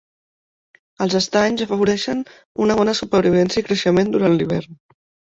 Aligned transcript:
Els 1.05 1.17
estanys 1.17 1.59
afavoreixen 1.65 2.23
una 2.65 2.77
bona 2.79 2.95
supervivència 3.01 3.63
i 3.65 3.67
creixement 3.67 4.09
durant 4.15 4.35
l'hivern. 4.39 4.81